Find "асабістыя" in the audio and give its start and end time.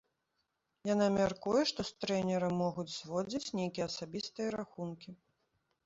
3.93-4.47